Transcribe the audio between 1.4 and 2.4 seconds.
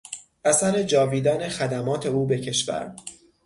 خدمات او به